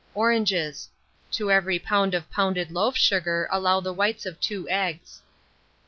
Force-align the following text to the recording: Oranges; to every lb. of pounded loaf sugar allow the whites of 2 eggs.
Oranges; 0.15 0.89
to 1.29 1.51
every 1.51 1.79
lb. 1.79 2.15
of 2.15 2.31
pounded 2.31 2.71
loaf 2.71 2.97
sugar 2.97 3.47
allow 3.51 3.79
the 3.81 3.93
whites 3.93 4.25
of 4.25 4.39
2 4.41 4.67
eggs. 4.67 5.21